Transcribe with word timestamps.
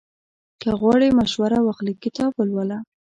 که 0.61 0.69
غواړې 0.79 1.15
مشوره 1.19 1.57
واخلې، 1.63 1.93
کتاب 2.03 2.31
ولوله. 2.35 2.77